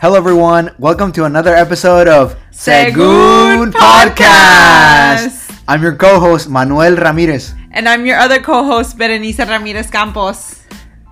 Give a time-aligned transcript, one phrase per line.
[0.00, 0.70] Hello, everyone.
[0.78, 5.52] Welcome to another episode of Segun Podcast.
[5.68, 10.62] I'm your co-host Manuel Ramirez, And I'm your other co-host, Berenice Ramirez Campos.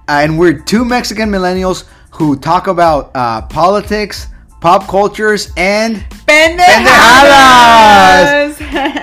[0.09, 4.27] and we're two Mexican millennials who talk about uh, politics,
[4.61, 6.57] pop cultures, and Pendejadas!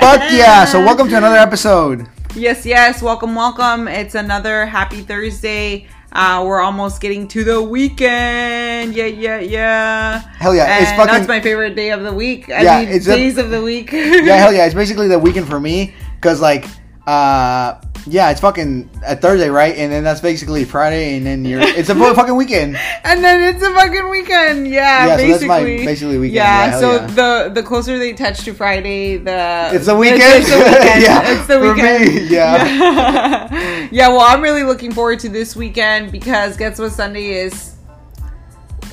[0.01, 0.65] fuck yeah!
[0.65, 2.07] So welcome to another episode.
[2.35, 3.01] Yes, yes.
[3.01, 3.87] Welcome, welcome.
[3.87, 5.87] It's another happy Thursday.
[6.15, 8.95] Uh, we're almost getting to the weekend.
[8.95, 10.19] Yeah, yeah, yeah.
[10.39, 12.49] Hell yeah, it's And fucking- That's my favorite day of the week.
[12.49, 13.91] I Yeah, mean, it's a- days of the week.
[13.91, 14.65] Yeah, hell yeah!
[14.69, 16.65] It's basically the weekend for me because like,
[17.05, 17.75] uh,
[18.07, 19.75] yeah, it's fucking a Thursday, right?
[19.75, 22.77] And then that's basically Friday, and then you're it's a fucking weekend.
[23.03, 24.67] and then it's a fucking weekend.
[24.67, 25.47] Yeah, Yeah, so that's basically.
[25.79, 26.35] my- basically weekend.
[26.35, 27.07] Yeah, Yeah, so yeah.
[27.07, 30.21] the the closer they touch to Friday, the It's a weekend?
[30.23, 31.01] It's, the weekend.
[31.03, 32.65] Yeah, it's the for me, yeah.
[32.67, 33.87] yeah.
[33.91, 37.73] Yeah, Well, I'm really looking forward to this weekend because guess what Sunday is?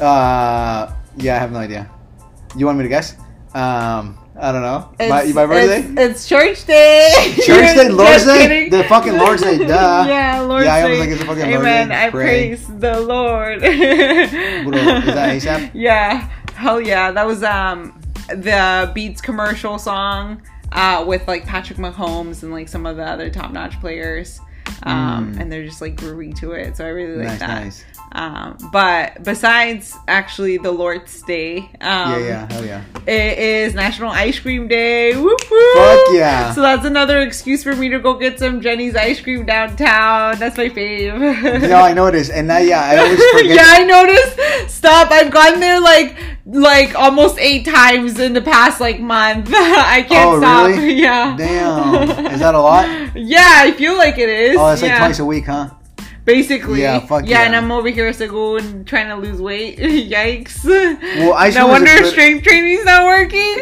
[0.00, 1.90] Uh, yeah, I have no idea.
[2.56, 3.16] You want me to guess?
[3.54, 4.94] Um, I don't know.
[4.98, 5.80] It's, my, my birthday?
[5.80, 7.12] It's, it's church day.
[7.36, 8.70] Church day, Lord's Day, kidding.
[8.70, 10.04] the fucking Lord's Day, duh.
[10.08, 10.90] yeah, Lord's Yeah, I Day.
[10.90, 11.92] was like, it's a fucking Lord's Amen.
[11.92, 13.60] I praise the Lord.
[13.60, 15.70] Bro, is that ASAP?
[15.74, 17.10] Yeah, hell yeah.
[17.12, 20.40] That was um the Beats commercial song
[20.72, 24.40] uh with like Patrick Mahomes and like some of the other top notch players.
[24.84, 25.40] Um Mm.
[25.40, 26.76] and they're just like groovy to it.
[26.78, 27.48] So I really like Nice, that.
[27.64, 27.84] nice.
[28.14, 32.84] Um but besides actually the Lord's Day, um yeah, yeah, hell yeah.
[33.06, 35.14] it is National Ice Cream Day.
[35.16, 35.74] Whoop, whoop.
[35.76, 36.52] Fuck yeah.
[36.52, 40.38] So that's another excuse for me to go get some Jeni's ice cream downtown.
[40.38, 41.18] That's my fave.
[41.68, 43.56] No, I is, and I, yeah, I always forget.
[43.56, 44.76] yeah, I noticed.
[44.76, 45.10] Stop.
[45.10, 49.50] I've gone there like like almost eight times in the past like month.
[49.54, 50.66] I can't Oh, stop.
[50.68, 50.92] really?
[51.02, 51.34] Yeah.
[51.36, 53.16] Damn, is that a lot?
[53.16, 54.56] Yeah, I feel like it is.
[54.58, 54.98] Oh, that's like yeah.
[54.98, 55.70] twice a week, huh?
[56.24, 56.82] Basically.
[56.82, 57.50] Yeah, fuck and yeah.
[57.50, 59.78] I'm over here Segun trying to lose weight.
[59.78, 60.64] Yikes.
[60.64, 63.56] Well, ice no wonder strength training's not working.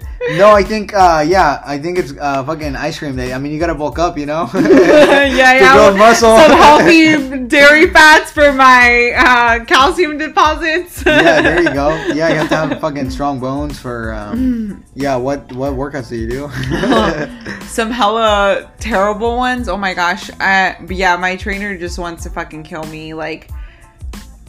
[0.32, 3.32] no, I think, uh, yeah, I think it's uh, fucking ice cream day.
[3.32, 4.48] I mean, you gotta bulk up, you know?
[4.54, 5.72] yeah, yeah.
[5.72, 6.36] To build muscle.
[6.36, 11.04] Some healthy dairy fats for my uh, calcium deposits.
[11.06, 11.90] yeah, there you go.
[12.14, 14.12] Yeah, you have to have fucking strong bones for.
[14.12, 17.66] Um, yeah, what what workouts do you do?
[17.66, 19.68] Some hella terrible ones.
[19.68, 20.30] Oh my gosh.
[20.40, 23.14] Uh, but yeah, my trainer just wants to fucking kill me.
[23.14, 23.50] Like,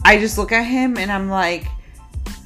[0.04, 1.66] I just look at him and I'm like,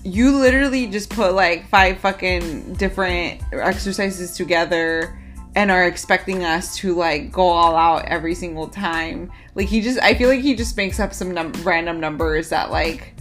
[0.05, 5.19] you literally just put like five fucking different exercises together
[5.55, 9.31] and are expecting us to like go all out every single time.
[9.55, 12.71] Like he just I feel like he just makes up some num- random numbers that
[12.71, 13.15] like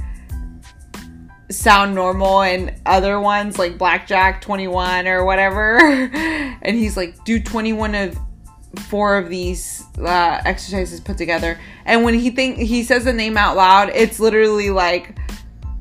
[1.50, 5.78] sound normal and other ones like blackjack 21 or whatever.
[6.62, 8.18] and he's like do 21 of
[8.88, 11.60] four of these uh, exercises put together.
[11.86, 15.18] And when he think he says the name out loud, it's literally like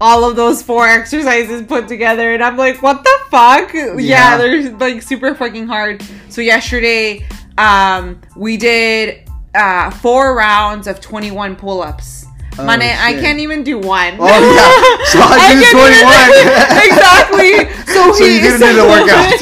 [0.00, 3.72] all of those four exercises put together and I'm like, what the fuck?
[3.74, 4.36] Yeah, Yeah.
[4.38, 6.02] they're like super fucking hard.
[6.28, 7.26] So yesterday,
[7.58, 12.24] um, we did uh four rounds of 21 pull-ups.
[12.58, 14.16] Oh, Mane, I can't even do one.
[14.18, 15.04] Oh, yeah.
[15.06, 16.30] So I can't 21.
[16.40, 17.76] even- exactly.
[17.90, 19.34] So, so he you didn't do the workout.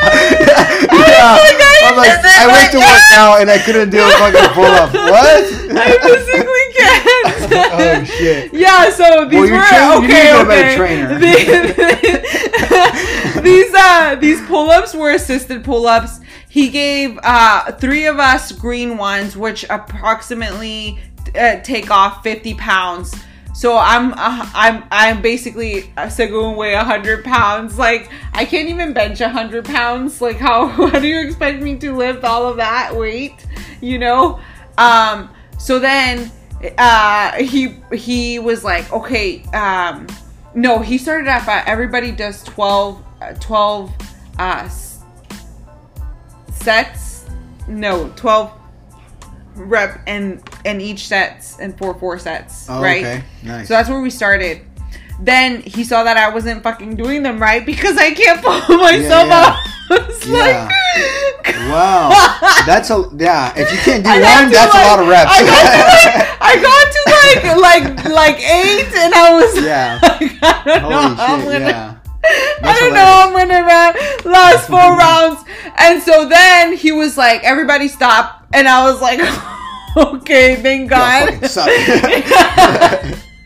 [0.00, 1.36] yeah.
[1.84, 4.88] I'm like, I went to work out and I couldn't do a fucking pull up.
[4.94, 5.44] What?
[5.76, 6.59] I physically.
[7.02, 8.52] Oh, shit.
[8.60, 10.06] Yeah, so these Well, were trained- okay.
[10.06, 10.76] to go to a okay.
[10.76, 11.18] trainer.
[11.20, 11.40] These,
[13.42, 16.20] these uh these pull-ups were assisted pull-ups.
[16.48, 20.98] He gave uh three of us green ones, which approximately
[21.38, 23.14] uh, take off fifty pounds.
[23.54, 27.78] So I'm uh, I'm I'm basically uh, Segun weigh hundred pounds.
[27.78, 30.20] Like I can't even bench hundred pounds.
[30.20, 33.46] Like how how do you expect me to lift all of that weight?
[33.80, 34.40] You know.
[34.78, 35.30] Um.
[35.58, 36.30] So then,
[36.78, 39.42] uh, he he was like, okay.
[39.52, 40.06] Um.
[40.52, 43.92] No, he started off at everybody does 12, uh, 12
[44.36, 44.68] uh,
[46.52, 47.24] sets.
[47.68, 48.52] No, 12
[49.54, 53.04] rep and and each sets and four four sets, Oh, right?
[53.04, 53.24] okay.
[53.44, 53.68] Nice.
[53.68, 54.62] So that's where we started.
[55.20, 59.28] Then he saw that I wasn't fucking doing them right because I can't pull myself
[59.28, 59.46] yeah.
[59.46, 59.56] up.
[60.08, 60.38] It's Yeah.
[60.38, 60.72] like
[61.68, 62.10] Wow.
[62.66, 65.30] That's a, yeah, if you can't do I one, that's a lot of reps.
[65.32, 69.98] I got to like, I got to like like like eight, and I was Yeah.
[70.02, 71.58] like, I don't know Holy how I'm gonna.
[71.60, 71.96] yeah.
[72.62, 73.10] I don't know.
[73.24, 73.94] I'm gonna run
[74.30, 75.42] last four rounds,
[75.78, 79.20] and so then he was like, "Everybody stop!" And I was like,
[79.96, 81.40] "Okay, thank God."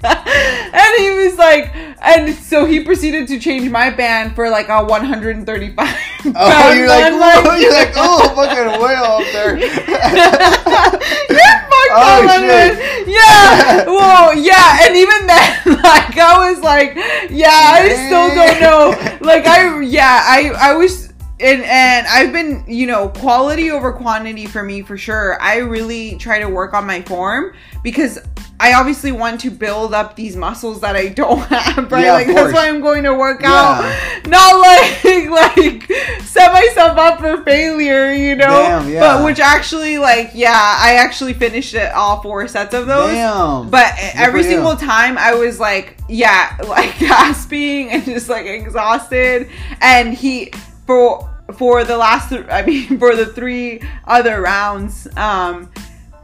[0.75, 4.85] and he was like, and so he proceeded to change my band for like a
[4.85, 5.99] 135.
[6.37, 9.59] Oh, you're like, whoa, you're like, oh, fucking whale up there.
[11.31, 11.65] You're
[11.97, 13.07] Oh, shit.
[13.07, 13.85] Yeah.
[13.87, 16.97] Well, yeah, and even then, like I was like,
[17.31, 19.19] yeah, I still don't know.
[19.25, 24.47] Like I, yeah, I, I was, and and I've been, you know, quality over quantity
[24.47, 25.41] for me for sure.
[25.41, 28.19] I really try to work on my form because
[28.65, 32.05] I obviously want to build up these muscles that I don't have, right?
[32.07, 33.53] Yeah, like that's why I'm going to work Yeah.
[33.53, 38.47] out, not like like set myself up for failure, you know.
[38.63, 39.01] Damn, yeah.
[39.01, 43.11] But which actually, like, yeah, I actually finished it all four sets of those.
[43.11, 43.69] Damn.
[43.69, 49.51] But every single time I was like, yeah, like gasping and just like exhausted.
[49.83, 50.53] And he
[50.87, 51.29] for
[51.59, 55.71] for the last th- I mean for the three other rounds, um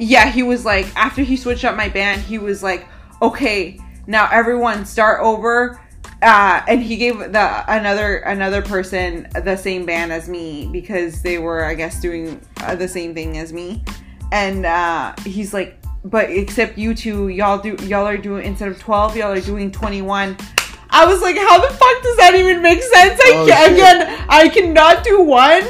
[0.00, 2.88] yeah, he was like after he switched up my band, he was like,
[3.22, 5.80] "Okay, now everyone start over."
[6.22, 11.38] Uh, and he gave the another another person the same band as me because they
[11.38, 13.82] were I guess doing uh, the same thing as me
[14.32, 18.78] and uh, he's like, but except you two, y'all do y'all are doing instead of
[18.78, 20.36] twelve, y'all are doing twenty one.
[20.90, 23.18] I was like, how the fuck does that even make sense?
[23.22, 25.62] I Oh, can again, I cannot do one,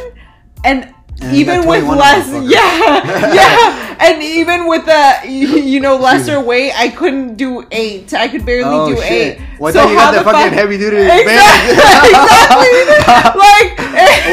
[0.65, 0.95] and.
[1.23, 6.89] And even with less, yeah, yeah, and even with the you know lesser weight, I
[6.89, 8.15] couldn't do eight.
[8.15, 9.39] I could barely Oh, do shit.
[9.39, 9.41] eight.
[9.59, 13.41] Well, I thought you how got the fucking fuck- heavy duty Exactly, exactly.
[13.41, 13.79] like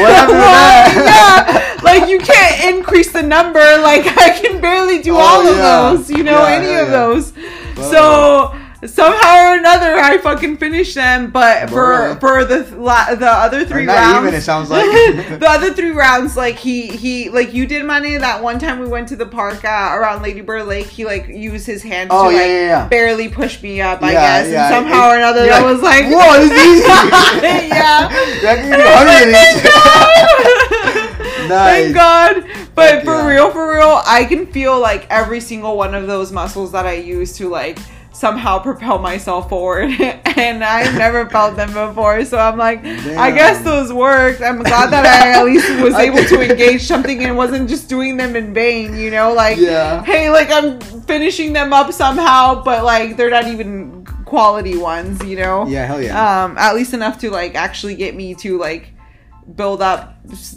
[0.00, 3.60] What happened to yeah, like you can't increase the number.
[3.60, 6.10] Like I can barely do Oh, all of those.
[6.10, 6.92] You know, Yeah, any yeah, of yeah.
[6.92, 7.32] those.
[7.76, 11.30] Well, So somehow or another, I fucking finished them.
[11.30, 12.20] But for Boy.
[12.20, 14.84] for the la- the other three not rounds, even, it sounds like.
[15.40, 18.86] the other three rounds, like he he like you did money that one time we
[18.86, 20.86] went to the park uh, around Lady Bird Lake.
[20.86, 22.88] He like used his hands Oh, to yeah, like yeah, yeah.
[22.88, 24.02] barely push me up.
[24.02, 26.88] I guess, and somehow It- or another, that like, was like, "Whoa, this is easy."
[27.68, 28.08] yeah.
[28.10, 28.12] I
[28.56, 31.08] can give you a hundred of these.
[31.48, 32.44] Thank God.
[32.74, 33.26] But Fuck for yeah.
[33.26, 36.92] real, for real, I can feel like every single one of those muscles that I
[36.94, 37.78] use to like
[38.18, 39.90] somehow propel myself forward.
[40.00, 42.24] and I've never felt them before.
[42.24, 44.40] So I'm like, I guess those worked.
[44.42, 48.16] I'm glad that I at least was able to engage something and wasn't just doing
[48.16, 49.32] them in vain, you know?
[49.32, 50.02] Like, Yeah.
[50.02, 55.36] hey, like I'm finishing them up somehow, but like they're not even quality ones, you
[55.36, 55.66] know?
[55.68, 56.44] Yeah, hell yeah.
[56.44, 58.94] um at least enough to like actually get me to like
[59.54, 60.16] build up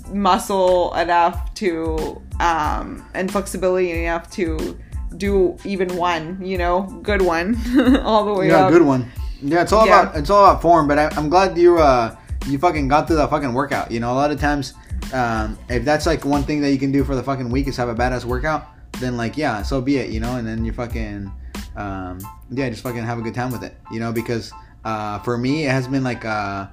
[0.09, 4.77] muscle enough to um and flexibility enough to
[5.17, 7.55] do even one you know good one
[8.03, 9.11] all the way yeah, up good one.
[9.41, 10.01] Yeah, it's all Yeah.
[10.01, 10.87] about it's all about form.
[10.87, 12.15] But I, I'm glad you uh
[12.47, 13.91] you fucking got through that fucking workout.
[13.91, 14.73] You know, a lot of times,
[15.13, 17.77] um, if that's like one thing that you can do for the fucking week is
[17.77, 18.67] have a badass workout,
[18.99, 20.09] then like yeah, so be it.
[20.11, 21.31] You know, and then you fucking
[21.75, 22.19] um
[22.51, 23.75] yeah, just fucking have a good time with it.
[23.91, 24.51] You know, because
[24.85, 26.67] uh for me it has been like uh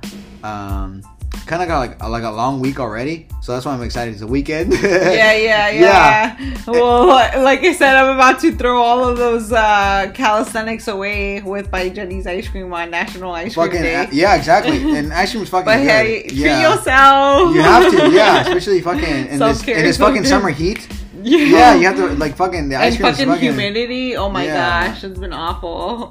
[0.45, 1.03] um
[1.47, 4.13] kind of got like a, like a long week already, so that's why I'm excited.
[4.13, 4.73] It's a weekend.
[4.83, 5.33] yeah, yeah,
[5.71, 6.63] yeah, yeah.
[6.67, 7.07] Well,
[7.43, 11.89] like I said, I'm about to throw all of those uh, calisthenics away with my
[11.89, 14.09] Jeni's ice cream on National Ice Cream Fucking Day.
[14.13, 14.79] yeah, exactly.
[14.99, 15.87] And ice cream's fucking but good.
[15.89, 17.55] hey, treat yourself.
[17.55, 20.87] You have to, yeah, especially fucking in this, in this fucking summer heat.
[21.23, 21.39] yeah.
[21.39, 23.29] Yeah, you have to like fucking the ice and cream.
[23.29, 24.17] fucking, humidity.
[24.17, 24.89] Oh my Yeah.
[24.89, 26.11] gosh, it's been awful.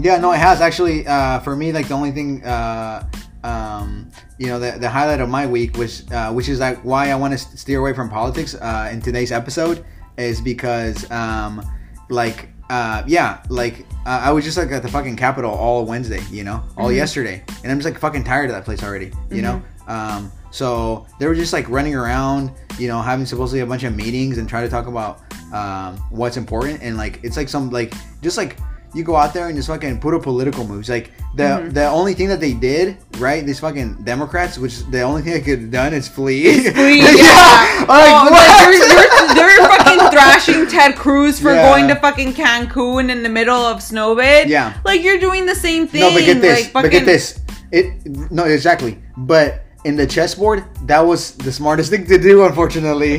[0.00, 1.06] Yeah, no, it has actually.
[1.06, 3.04] Uh, for me, like the only thing, uh,
[3.44, 7.10] um, you know, the, the highlight of my week was, uh, which is like why
[7.10, 9.84] I want to steer away from politics uh, in today's episode,
[10.16, 11.64] is because, um,
[12.10, 16.22] like, uh, yeah, like uh, I was just like at the fucking Capitol all Wednesday,
[16.30, 16.96] you know, all Mhm.
[16.96, 19.62] yesterday, and I'm just like fucking tired of that place already, you know.
[19.86, 23.94] Um, so they were just like running around, you know, having supposedly a bunch of
[23.96, 25.20] meetings and trying to talk about
[25.52, 28.58] um, what's important, and like it's like some like just like
[28.94, 30.88] you go out there and just fucking put a political moves.
[30.88, 31.74] Like the Mhm.
[31.74, 35.40] the only thing that they did right, these fucking Democrats, which the only thing they
[35.40, 36.70] could have done is flee.
[36.70, 37.84] Flee, yeah, yeah.
[37.86, 38.32] Like, Oh, what?
[38.32, 41.68] like, you're, you're, they're fucking thrashing Ted Cruz for Yeah.
[41.70, 44.48] going to fucking Cancun in the middle of snowbed.
[44.48, 44.72] Yeah.
[44.84, 46.00] Like you're doing the same thing.
[46.00, 46.64] No, but get this.
[46.64, 47.40] Like, but get this.
[47.70, 48.98] It no exactly.
[49.16, 52.44] But in the chessboard, that was the smartest thing to do.
[52.44, 53.14] Unfortunately,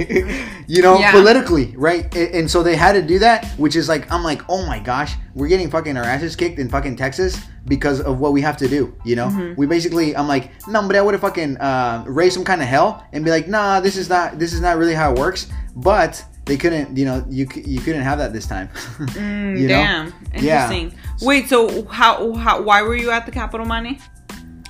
[0.67, 1.11] you know, Yeah.
[1.11, 2.03] politically, right?
[2.15, 4.79] And, and so they had to do that, which is like, I'm like, oh my
[4.79, 7.33] gosh, we're getting fucking our asses kicked in fucking Texas
[7.65, 8.81] because of what we have to do.
[9.03, 9.53] You know, Mm-hmm.
[9.59, 12.67] we basically, I'm like, no, but I would have fucking uh, raised some kind of
[12.67, 15.47] hell and be like, nah, this is not, this is not really how it works.
[15.75, 18.69] But they couldn't, you know, you you couldn't have that this time.
[19.15, 19.81] Mm, you know?
[19.81, 20.05] damn.
[20.33, 20.89] Yeah.
[21.21, 23.99] Wait, so how, how why were you at the Capitol Money?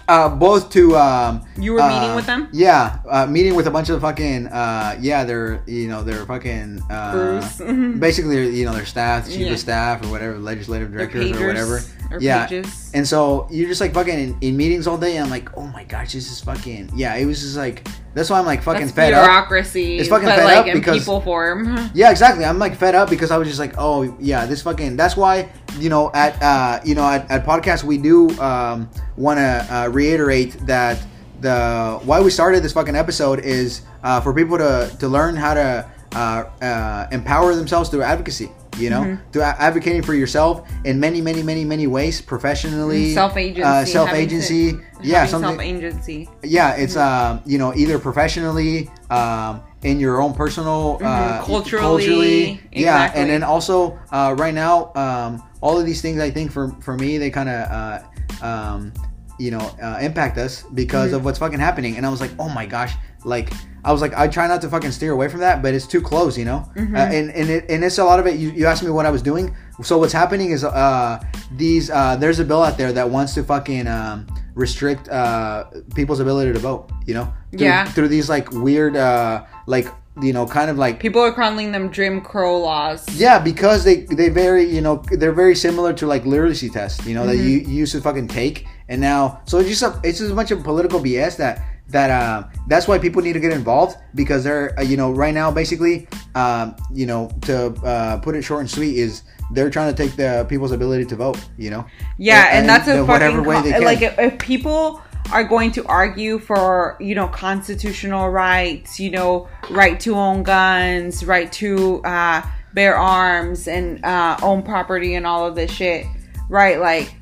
[0.10, 2.50] Uh, both to um, You were uh, meeting with them?
[2.51, 6.82] Yeah, uh, meeting with a bunch of fucking uh, yeah, they're you know they're fucking
[6.89, 7.39] uh,
[8.00, 9.51] basically you know their staff, chief Yeah.
[9.54, 11.82] of staff or whatever, legislative directors or whatever.
[12.12, 12.46] Or Yeah.
[12.48, 12.92] pages.
[12.94, 15.18] And so you're just like fucking in, in meetings all day.
[15.18, 17.16] And I'm like, oh my gosh, this is fucking yeah.
[17.16, 19.25] It was just like that's why I'm like fucking That's fed up.
[19.25, 19.98] bureaucracy.
[20.00, 21.78] It's fucking fed like up in because- people form.
[21.94, 22.46] Yeah, exactly.
[22.46, 24.96] I'm like fed up because I was just like, oh yeah, this fucking.
[24.98, 29.38] That's why you know at uh you know at, at podcast we do um want
[29.38, 30.98] to uh, reiterate that
[31.42, 35.54] the why we started this fucking episode is uh, for people to to learn how
[35.54, 38.50] to uh, uh, empower themselves through advocacy.
[38.80, 39.32] You know, Mm-hmm.
[39.32, 43.62] through advocating for yourself in many, many, many, many ways, professionally, Self agency.
[43.64, 46.30] uh, self agency, yeah, something, Self agency.
[46.44, 52.60] yeah, it's um, you know either professionally, um, in your own personal, uh, Mhm, culturally,
[52.72, 53.22] yeah, exactly.
[53.22, 56.96] and then also uh, right now, um, all of these things I think for for
[56.98, 58.94] me they kind of uh, um,
[59.39, 61.15] you know uh, impact us because Mm-hmm.
[61.15, 62.93] of what's fucking happening, and I was like, oh my gosh,
[63.25, 63.51] like
[63.84, 66.01] I was like I try not to fucking steer away from that, but it's too
[66.01, 66.96] close, you know, Mm-hmm.
[66.96, 68.36] uh, and and it, and it's a lot of it.
[68.38, 71.19] You, you asked me what I was doing, so what's happening is uh,
[71.55, 75.65] these uh, there's a bill out there that wants to fucking um, restrict uh,
[75.96, 77.86] people's ability to vote, you know, through, Yeah.
[77.86, 79.88] through these like weird uh, like
[80.22, 83.08] you know kind of like People are calling them Jim Crow laws.
[83.15, 87.15] yeah, because they they very you know they're very similar to like literacy tests, you
[87.15, 87.72] know that you, Mm-hmm.
[87.72, 90.51] you used to fucking take, and now so it's just a, it's just a bunch
[90.51, 94.77] of political BS that that uh, that's why people need to get involved because they're
[94.77, 98.69] uh, you know right now basically um, you know to uh, put it short and
[98.69, 101.86] sweet is they're trying to take the people's ability to vote, you know.
[102.17, 103.84] Yeah, and, And that's a fucking whatever way con- they can.
[103.84, 109.48] like if, if people are going to argue for you know constitutional rights, you know
[109.72, 112.41] right to own guns, right to uh,
[112.74, 116.05] bear arms and uh, own property and all of this shit,
[116.48, 116.79] right?
[116.79, 117.15] Like,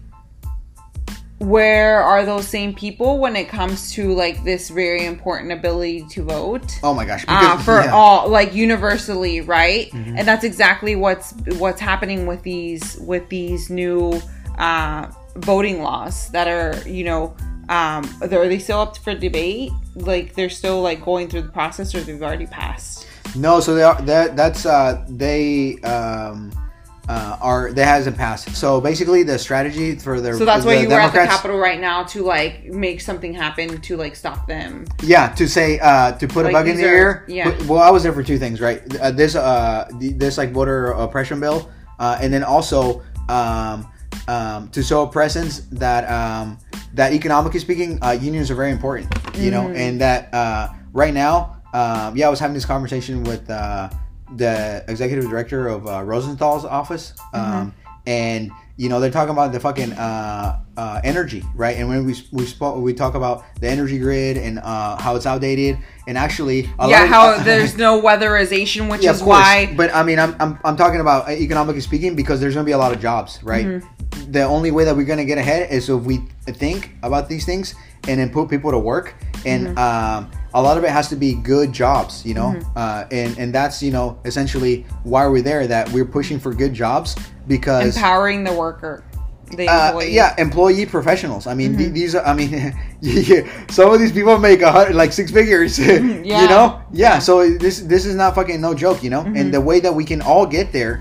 [1.39, 6.23] where are those same people when it comes to like this very important ability to
[6.23, 6.79] vote?
[6.81, 7.93] Oh my gosh, uh, for yeah.
[7.93, 10.17] all like universally right Mm-hmm.
[10.17, 14.19] and that's exactly what's what's happening with these with these new
[14.57, 17.35] uh, voting laws that are you know
[17.69, 21.93] um are they still up for debate like they're still like going through the process
[21.93, 26.51] or they've already passed No, so they are that that's uh they um
[27.09, 28.55] uh are that hasn't passed.
[28.55, 31.57] So basically the strategy for their so that's why the you were at the capitol
[31.57, 36.11] right now to like make something happen to like stop them Yeah, to say uh
[36.13, 37.25] to put Like, a bug in the ear.
[37.27, 37.55] yeah.
[37.65, 38.81] Well, I was there for two things, right?
[38.99, 43.87] Uh, this uh this like voter oppression bill, uh, and then also um
[44.27, 46.57] um to show a presence that um
[46.93, 49.75] that economically speaking, uh, unions are very important, you know, Mm-hmm.
[49.83, 53.89] and that uh right now, um yeah, I was having this conversation with uh
[54.35, 57.57] the executive director of uh, Rosenthal's office, Mm-hmm.
[57.57, 57.73] um,
[58.05, 61.75] and you know they're talking about the fucking uh, uh, energy, right?
[61.77, 65.25] And when we we spoke, we talk about the energy grid and uh, how it's
[65.25, 69.73] outdated, and actually, a yeah lot of- how there's no weatherization which yeah, is why
[69.75, 72.69] But I mean, I'm, I'm, I'm talking about uh, economically speaking because there's going to
[72.69, 73.65] be a lot of jobs, right?
[73.65, 74.31] Mm-hmm.
[74.31, 77.45] The only way that we're going to get ahead is if we think about these
[77.45, 77.75] things
[78.07, 79.15] and then put people to work.
[79.47, 79.77] And Mm-hmm.
[79.77, 82.59] um, a lot of it has to be good jobs, you know?
[82.75, 86.73] Uh, and, and that's, you know, essentially why we're there, that we're pushing for good
[86.73, 87.15] jobs
[87.47, 87.95] because.
[87.95, 89.03] empowering the worker
[89.55, 91.47] the Uh, yeah, employee professionals.
[91.47, 91.79] I mean, Mm-hmm.
[91.79, 92.25] th- these are.
[92.25, 92.51] I mean,
[93.69, 95.77] some of these people make a hundred, like six figures.
[95.79, 96.23] You Mm-hmm.
[96.25, 96.37] Yeah.
[96.43, 96.49] Mm-hmm.
[96.51, 97.19] know, yeah.
[97.19, 97.33] So
[97.65, 98.99] this this is not fucking no joke.
[99.05, 100.99] You know, and the way that we can all get there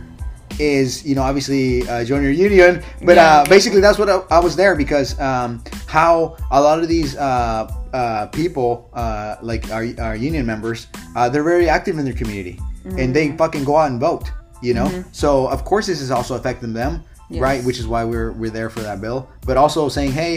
[0.62, 2.82] is, you know, obviously uh, join your union.
[3.02, 3.42] But Yeah.
[3.42, 5.58] uh, basically, that's what I, I was there because um,
[5.90, 8.70] how a lot of these uh, uh, people,
[9.02, 10.86] uh, like our, our union members,
[11.16, 12.56] uh, they're very active in their community,
[13.00, 13.36] and they Mm-hmm.
[13.42, 14.26] fucking go out and vote.
[14.62, 16.92] You know, so of course this is also affecting them,
[17.30, 17.40] Yes.
[17.46, 17.60] right?
[17.66, 19.20] Which is why we're we're there for that bill.
[19.48, 20.32] But also saying, hey,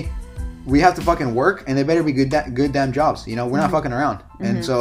[0.66, 3.20] we have to fucking work, and they better be good da- good damn jobs.
[3.30, 4.78] You know, we're not fucking around, and so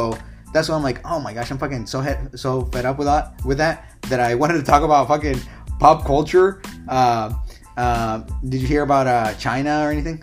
[0.53, 3.07] that's why I'm like, oh my gosh, I'm fucking so head, so fed up with
[3.07, 3.75] that with that
[4.11, 5.39] that I wanted to talk about fucking
[5.79, 6.61] pop culture.
[6.87, 7.31] Uh,
[7.77, 8.15] uh,
[8.51, 10.17] did you hear about uh, China or anything?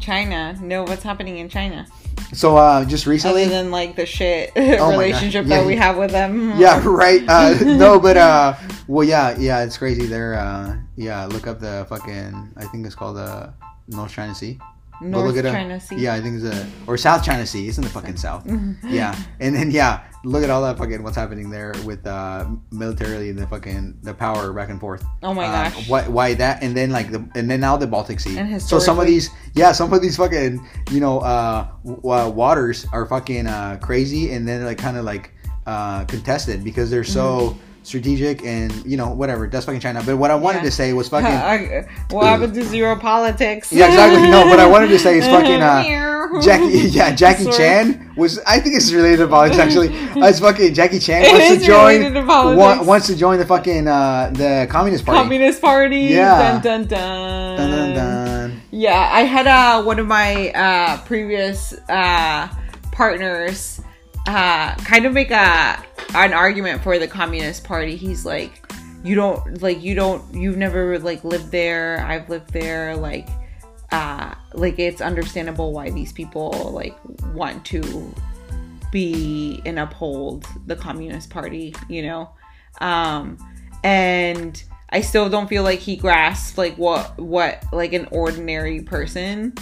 [0.00, 1.86] China know what's happening in china
[2.32, 5.58] So uh, just recently, other than like the shit Oh relationship Yeah.
[5.58, 6.54] that we have with them.
[6.64, 7.22] yeah, right.
[7.26, 8.54] Uh, no, but uh,
[8.86, 10.06] well, yeah, yeah, it's crazy.
[10.06, 12.52] There, uh, yeah, look up the fucking.
[12.56, 13.52] I think it's called the
[13.88, 14.60] North China Sea.
[15.00, 15.52] North up.
[15.52, 15.96] China Sea.
[15.96, 17.68] Yeah, I think it's a or South China Sea.
[17.68, 18.44] It's in the fucking south.
[18.46, 18.88] Mm-hmm.
[18.94, 23.32] yeah, and then yeah, look at all that fucking what's happening there with uh militarily
[23.32, 25.04] the fucking the power back and forth.
[25.22, 25.88] Oh my Um, gosh.
[25.88, 26.62] Why, why that?
[26.62, 28.36] And then like the and then now the Baltic Sea.
[28.38, 32.28] And so some of these, yeah, some of these fucking you know uh, w- uh
[32.28, 35.32] waters are fucking uh crazy, and then like kind of like
[35.66, 39.46] uh contested because they're so strategic and you know whatever.
[39.48, 40.02] That's fucking China.
[40.04, 40.64] But what I wanted Yeah.
[40.64, 41.26] to say was fucking.
[41.26, 43.72] I- what happened to zero politics?
[43.72, 44.28] Yeah, exactly.
[44.30, 46.78] No, what I wanted to say is fucking uh, Jackie.
[46.90, 47.56] Yeah, Jackie Sorry.
[47.56, 48.38] Chan was.
[48.46, 49.88] I think it's related to politics actually.
[49.92, 52.12] It's fucking Jackie Chan It wants to join.
[52.14, 55.18] to wa- wants to join the fucking uh, the Communist Party.
[55.20, 55.96] Communist Party.
[56.00, 56.60] Yeah.
[56.60, 57.56] Dun dun dun.
[57.58, 58.60] Dun, dun, dun.
[58.72, 62.48] Yeah, I had uh, one of my uh, previous uh,
[62.92, 63.80] partners
[64.28, 65.82] uh, kind of make a
[66.14, 67.96] an argument for the Communist Party.
[67.96, 68.64] He's like,
[69.02, 72.04] you don't like you don't you've never like lived there.
[72.06, 72.96] I've lived there.
[72.96, 73.28] Like,
[73.92, 76.96] uh, like it's understandable why these people like
[77.34, 78.14] want to
[78.92, 81.74] be and uphold the Communist Party.
[81.88, 82.30] You know,
[82.80, 83.38] um,
[83.84, 89.54] and I still don't feel like he grasped like what what like an ordinary person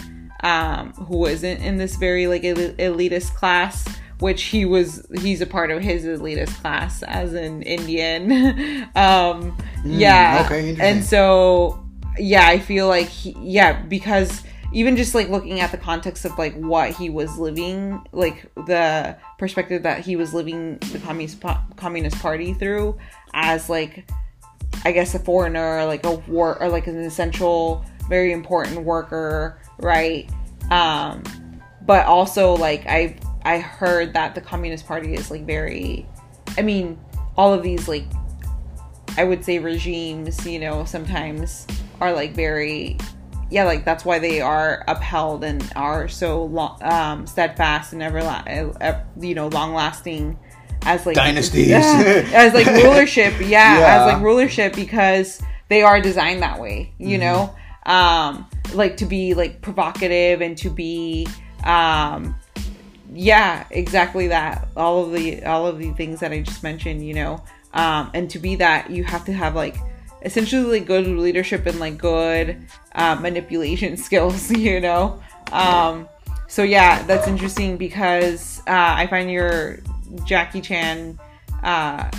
[0.44, 3.86] um who isn't in this very like el- elitist class
[4.20, 8.88] which he was he's a part of his elitist class as an Indian.
[8.96, 10.46] Um yeah.
[10.46, 11.84] Hmm, okay, and so
[12.18, 16.36] yeah I feel like he, yeah because even just like looking at the context of
[16.38, 21.42] like what he was living like the perspective that he was living the communist
[21.76, 22.98] communist party through
[23.34, 24.04] as like
[24.84, 30.30] I guess a foreigner, like a war or like an essential, very important worker, right?
[30.70, 31.22] Um,
[31.82, 33.16] but also like I
[33.48, 36.06] I heard that the Communist Party is like very,
[36.58, 36.98] I mean,
[37.34, 38.04] all of these like
[39.16, 41.66] I would say regimes, you know, sometimes
[41.98, 42.98] are like very
[43.50, 48.18] yeah, like that's why they are upheld and are so long, um, steadfast and ever,
[48.18, 50.38] uh, you know, long lasting
[50.82, 51.68] as like Dynasties.
[51.70, 53.32] Yeah, as like rulership.
[53.40, 53.46] Yeah,
[53.80, 53.96] Yeah.
[53.96, 55.40] as like rulership because
[55.70, 56.92] they are designed that way.
[56.98, 57.20] You Mm-hmm.
[57.20, 57.56] know,
[57.94, 61.26] um, like to be like provocative and to be,
[61.64, 62.34] um,
[63.12, 64.68] yeah, exactly that.
[64.76, 67.06] All of the all of the things that I just mentioned.
[67.06, 69.76] You know, um, and to be that you have to have like
[70.22, 74.50] essentially like good leadership and like good uh, manipulation skills.
[74.56, 75.20] You know.
[75.52, 76.08] Um,
[76.48, 79.80] so yeah, that's interesting because uh, I find your
[80.24, 81.18] Jackie Chan
[81.62, 82.10] uh,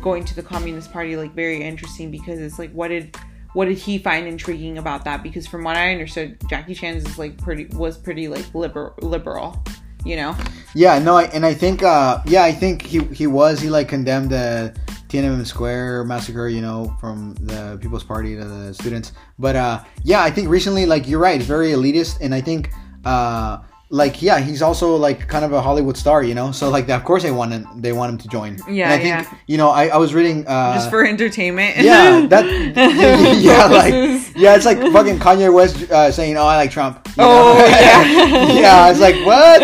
[0.00, 3.16] going to the Communist Party like very interesting because it's like what did
[3.54, 5.22] what did he find intriguing about that?
[5.22, 9.62] Because from what I understood, Jackie Chan's is like pretty was pretty like liberal liberal,
[10.04, 10.36] you know.
[10.74, 13.88] Yeah, no, I, and I think, uh, yeah, I think he he was he like
[13.88, 14.74] condemned the
[15.08, 19.12] Tiananmen Square massacre, you know, from the People's Party to the students.
[19.38, 22.70] But uh, yeah, I think recently, like you're right, very elitist, and I think,
[23.04, 23.58] uh,
[23.90, 26.52] like yeah, he's also like kind of a Hollywood star, you know.
[26.52, 28.58] So like, of course, they want him, they want him to join.
[28.68, 29.38] Yeah, and I think yeah.
[29.46, 31.76] you know, I, I was reading uh, Just for entertainment.
[31.78, 32.44] yeah, that
[33.40, 33.94] yeah, like
[34.36, 37.64] yeah, it's like fucking Kanye West uh, saying, "Oh, I like Trump." you Oh, know?
[37.64, 38.52] yeah.
[38.60, 38.90] yeah.
[38.90, 39.62] It's like what?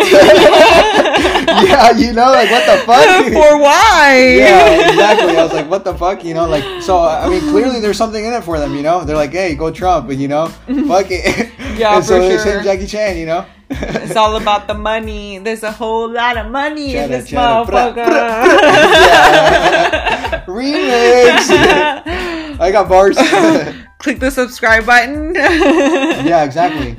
[1.69, 3.25] yeah, you know, like what the fuck?
[3.27, 4.37] for why?
[4.39, 5.37] yeah, exactly.
[5.37, 6.25] I was like, what the fuck?
[6.25, 6.99] You know, like so.
[6.99, 8.75] I mean, clearly there's something in it for them.
[8.75, 10.49] You know, they're like, hey, go Trump, but you know,
[10.89, 11.51] fuck it.
[11.77, 12.65] Yeah, and so for they send.
[12.65, 13.17] Jackie Chan.
[13.19, 13.47] You know.
[14.05, 15.38] It's all about the money.
[15.38, 18.05] There's a whole lot of money in this bra, motherfucker.
[20.46, 21.48] Remix.
[22.61, 23.16] I got bars.
[23.98, 25.35] Click the subscribe button.
[25.35, 26.96] yeah, exactly.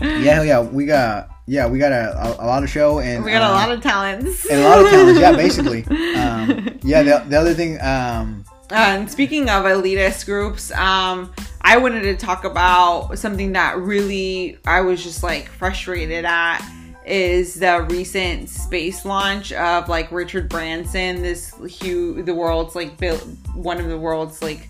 [0.00, 3.30] Yeah, yeah, we got yeah, we got a, a, a lot of show and We
[3.30, 4.44] got a uh, lot of talents.
[4.50, 5.20] and a lot of talents.
[5.20, 5.84] Yeah, basically.
[5.86, 7.80] Um, yeah, the, the other thing.
[7.80, 14.58] Um, and speaking of elitist groups, um, I wanted to talk about something that really
[14.64, 16.62] I was just like frustrated at
[17.04, 23.16] is the recent space launch of like Richard Branson, this huge, the world's like bil-
[23.54, 24.68] one of the world's like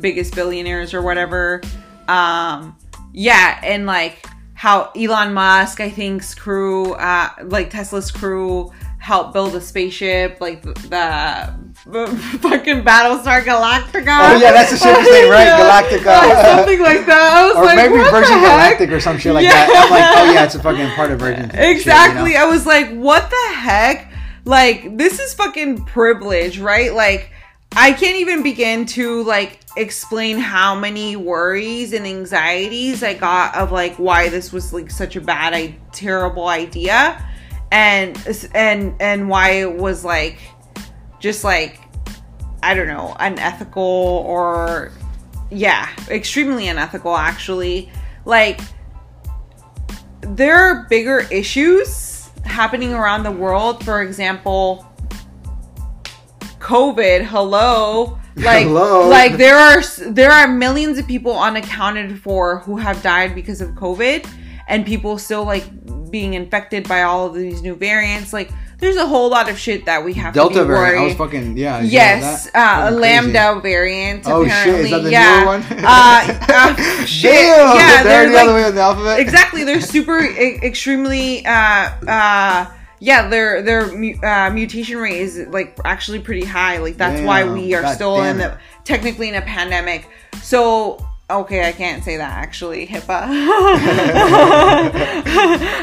[0.00, 1.60] biggest billionaires or whatever.
[2.06, 2.76] Um,
[3.12, 9.54] yeah, and like how Elon Musk, I think's crew, uh, like Tesla's crew, helped build
[9.54, 11.65] a spaceship, like the, the
[12.42, 14.18] fucking Battlestar Galactica.
[14.18, 15.46] Oh, yeah, that's the ship's name, right?
[15.60, 16.06] Galactica.
[16.06, 17.32] Like, something like that.
[17.32, 18.40] I was or like, maybe Virgin?
[18.40, 19.52] Galactic or some shit like Yeah.
[19.52, 19.84] that.
[19.84, 21.44] I'm like, oh yeah, it's a fucking part of Virgin.
[21.50, 21.70] shit, you know?
[21.70, 22.36] Exactly.
[22.36, 24.12] I was like, what the heck?
[24.44, 26.92] Like, this is fucking privilege, right?
[26.92, 27.30] Like,
[27.76, 33.70] I can't even begin to like explain how many worries and anxieties I got of
[33.70, 37.22] like why this was like such a bad, I terrible idea,
[37.70, 38.16] and
[38.54, 40.38] and and why it was like
[41.20, 41.80] just like
[42.62, 43.82] I don't know, unethical
[44.26, 44.92] or
[45.50, 47.90] yeah, extremely unethical actually.
[48.24, 48.60] Like
[50.20, 53.84] there are bigger issues happening around the world.
[53.84, 54.86] For example,
[56.58, 57.24] COVID.
[57.24, 59.08] Hello, like, Hello.
[59.08, 63.70] like there are there are millions of people unaccounted for who have died because of
[63.70, 64.28] COVID,
[64.66, 65.64] and people still like
[66.10, 68.32] being infected by all of these new variants.
[68.32, 70.98] Like there's a whole lot of shit that we have to Delta be variant.
[70.98, 71.80] I was fucking yeah.
[71.80, 74.24] did you know Yes, uh, a lambda variant.
[74.26, 74.90] Oh, shit, is apparently.
[74.90, 75.40] that the yeah.
[75.40, 75.62] newer one?
[75.70, 77.32] uh, uh, shit.
[77.32, 79.20] Damn, yeah, they're they're the other like way in the alphabet.
[79.20, 79.64] exactly.
[79.64, 81.46] They're super e- extremely.
[81.46, 86.78] Uh, uh, yeah, their their mu- uh, mutation rate is like actually pretty high.
[86.78, 90.08] Like that's why we are God still in the technically in a pandemic.
[90.42, 92.86] So okay, I can't say that actually.
[92.86, 93.26] HIPAA.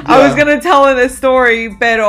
[0.06, 2.00] I was gonna tell this story, but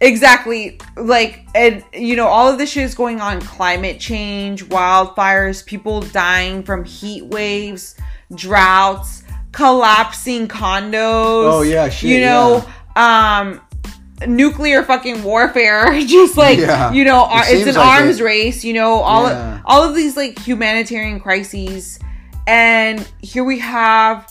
[0.00, 5.64] exactly like and you know all of this shit is going on climate change wildfires
[5.64, 7.96] people dying from heat waves
[8.34, 12.64] droughts collapsing condos Oh, yeah, shit, you know
[12.96, 13.60] um
[14.26, 16.92] nuclear fucking warfare just like Yeah.
[16.92, 18.24] you know It it's an like arms it.
[18.24, 19.56] race you know all Yeah.
[19.56, 21.98] of all of these like humanitarian crises
[22.46, 24.30] and here we have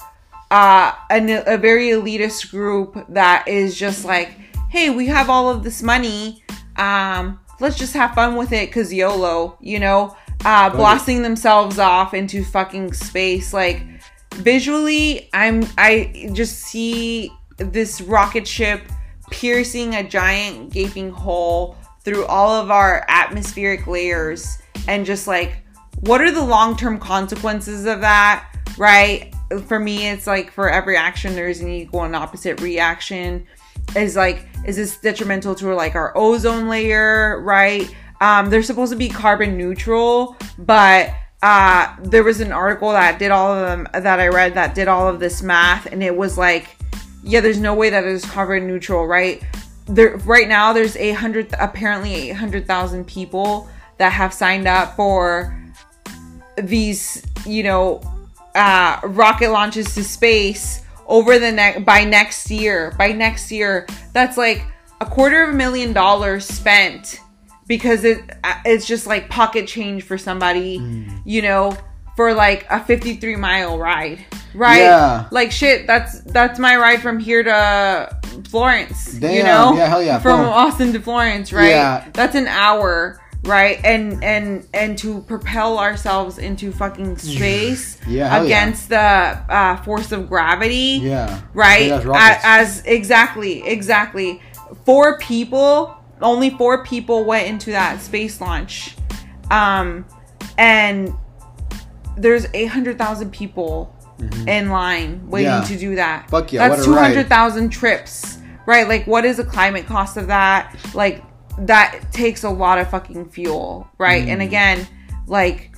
[0.52, 4.32] uh an, a very elitist group that is just like
[4.70, 6.44] hey we have all of this money
[6.78, 10.16] um let's just have fun with it because yolo you know?
[10.46, 13.54] Uh blasting themselves off into fucking space.
[13.54, 13.84] Like
[14.36, 18.84] visually i'm i just see this rocket ship
[19.32, 25.62] piercing a giant gaping hole through all of our atmospheric layers and just like
[26.02, 29.34] what are the long-term consequences of that right?
[29.68, 33.46] For me it's like for every action there's an equal and opposite reaction.
[33.96, 37.94] Is like is this detrimental to like our ozone layer right?
[38.22, 43.32] Um they're supposed to be carbon neutral but uh there was an article that did
[43.32, 46.38] all of them that i read that did all of this math and it was
[46.38, 46.76] like
[47.24, 49.44] yeah there's no way that it is carbon neutral right?
[49.86, 55.56] There right now there's a hundred apparently 800000 people that have signed up for
[56.58, 58.02] these you know
[58.56, 64.38] uh rocket launches to space over the next by next year by next year that's
[64.38, 64.64] like
[65.02, 67.20] a quarter of a million dollars spent
[67.68, 71.10] because it uh, it's just like pocket change for somebody Hmm.
[71.26, 71.76] you know
[72.16, 75.28] for like a 53 mile ride right Yeah.
[75.32, 78.20] like shit that's that's my ride from here to
[78.50, 80.50] florence you know yeah, hell yeah, from boom.
[80.50, 82.06] austin to florence right Yeah.
[82.14, 88.42] that's an hour right and and and to propel ourselves into fucking space Yeah, hell
[88.46, 88.46] yeah.
[88.46, 91.42] against the uh, force of gravity Yeah.
[91.54, 92.42] right Big ass A- rockets.
[92.46, 94.42] as exactly exactly
[94.86, 98.96] four people only four people went into that space launch
[99.52, 100.06] um
[100.58, 101.12] and
[102.18, 103.96] there's 800,000 people
[104.48, 105.62] in line waiting Mm-hmm.
[105.72, 105.76] Yeah.
[105.78, 107.08] to do that Fuck yeah, that's what a ride.
[107.14, 111.24] 200,000 trips right like what is the climate cost of that like
[111.68, 114.30] that takes a lot of fucking fuel right Mm.
[114.30, 114.88] and again
[115.28, 115.72] like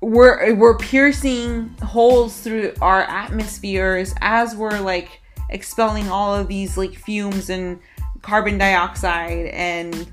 [0.00, 6.94] we're we're piercing holes through our atmospheres as we're like expelling all of these like
[6.94, 7.78] fumes and
[8.22, 10.10] carbon dioxide and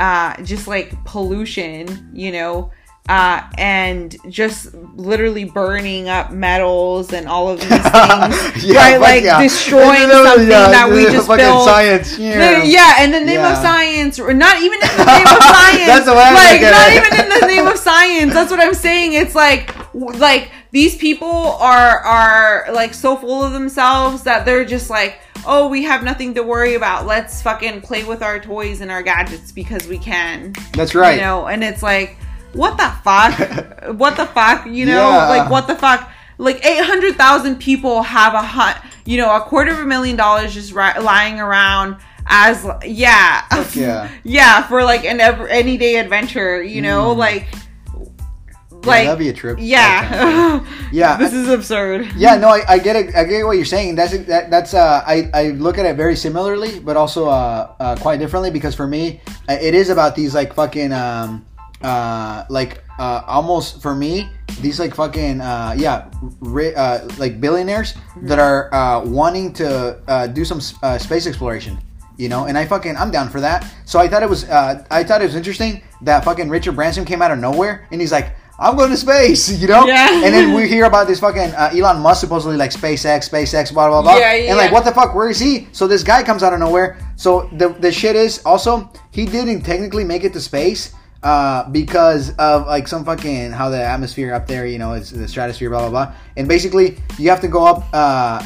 [0.00, 2.70] uh just like pollution you know
[3.08, 7.84] uh and just literally burning up metals and all of these things
[8.64, 9.40] Yeah, right like yeah.
[9.40, 12.18] destroying then, something yeah, that we just built science.
[12.18, 12.60] Yeah.
[12.60, 15.86] the- yeah, in the name of science, or not even in the name of science.
[15.86, 16.96] That's the way like, not it.
[16.96, 18.32] even in the name of science.
[18.34, 19.12] That's what I'm saying.
[19.12, 24.90] It's like, like these people are are like so full of themselves that they're just
[24.90, 27.06] like, oh, we have nothing to worry about.
[27.06, 30.54] Let's fucking play with our toys and our gadgets because we can.
[30.72, 31.14] That's right.
[31.16, 32.16] You know, and it's like,
[32.52, 33.94] what the fuck?
[33.98, 34.66] what the fuck?
[34.66, 35.28] You know, Yeah.
[35.28, 36.10] like what the fuck?
[36.38, 38.76] Like eight hundred thousand people have a hunt.
[39.04, 43.76] You know, a quarter of a million dollars just ri- lying around as yeah, Fuck
[43.76, 44.10] yeah.
[44.24, 46.62] yeah, for like an ever any day adventure.
[46.62, 47.16] You know, Mm.
[47.16, 49.58] like Yeah, like that'd be a trip.
[49.60, 50.60] yeah,
[50.92, 52.12] Yeah, this is absurd.
[52.16, 53.14] Yeah, no, I, I get it.
[53.14, 53.94] I get what you're saying.
[53.96, 57.96] That's that, that's uh, I I look at it very similarly, but also uh, uh
[57.96, 61.44] quite differently because for me, uh, it is about these like fucking um
[61.82, 64.28] uh like uh almost for me
[64.60, 66.08] these like fucking uh yeah
[66.40, 71.78] ri- uh like billionaires that are uh wanting to uh do some uh, space exploration
[72.18, 72.46] you know?
[72.46, 73.66] And i fucking i'm down for that.
[73.84, 77.04] So i thought it was uh i thought it was interesting that fucking richard branson
[77.04, 79.86] came out of nowhere and he's like i'm going to space you know?
[79.86, 80.24] Yeah.
[80.24, 83.88] and then we hear about this fucking uh, elon musk supposedly like spacex spacex blah
[83.88, 84.16] blah blah.
[84.16, 85.68] Yeah, yeah, and like what the fuck where is he?
[85.72, 86.98] So this guy comes out of nowhere.
[87.16, 90.94] So the the shit is also he didn't technically make it to space
[91.26, 95.26] uh, because of like some fucking how the atmosphere up there, you know, it's the
[95.26, 96.08] stratosphere, blah blah blah,
[96.38, 98.38] and basically you have to go up uh,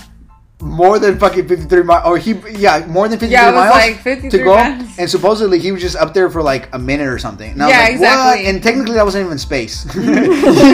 [0.62, 3.76] more than fucking fifty three miles, or he yeah more than fifty three Yeah, miles
[3.76, 4.98] like 53 to go, miles.
[4.98, 7.52] and supposedly he was just up there for like a minute or something.
[7.52, 8.44] And I was Yeah, like, exactly.
[8.44, 8.54] What?
[8.54, 10.02] And technically that wasn't even space, you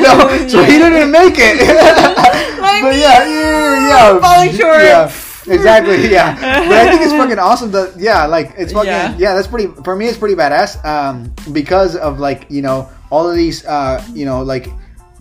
[0.06, 1.58] know, so he didn't make it.
[2.76, 4.82] But yeah, yeah, yeah, falling short.
[4.82, 5.08] Yeah.
[5.48, 6.08] Exactly.
[6.10, 6.34] Yeah,
[6.68, 7.70] but I think it's fucking awesome.
[7.72, 9.16] That yeah, like it's fucking yeah.
[9.18, 9.34] Yeah.
[9.34, 10.06] That's pretty for me.
[10.06, 10.84] It's pretty badass.
[10.84, 14.68] Um, because of like you know all of these uh you know like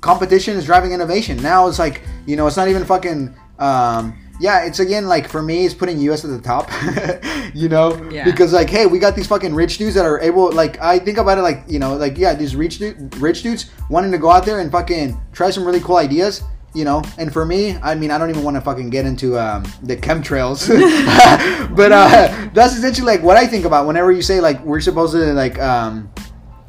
[0.02, 1.38] competition is driving innovation.
[1.42, 5.42] Now it's like you know it's not even fucking um yeah, it's again like for
[5.42, 6.70] me, it's putting US at the top,
[7.54, 8.26] you know, Yeah.
[8.26, 11.18] because like, hey, we got these fucking rich dudes that are able, like, I think
[11.18, 14.30] about it like, you know, like, yeah, these rich dude, rich dudes wanting to go
[14.30, 16.44] out there and fucking try some really cool ideas,
[16.76, 17.02] you know.
[17.18, 19.96] And for me, I mean, I don't even want to fucking get into um, the
[19.98, 20.68] chemtrails,
[21.76, 25.14] but uh, that's essentially like what I think about whenever you say like we're supposed
[25.14, 26.12] to like um,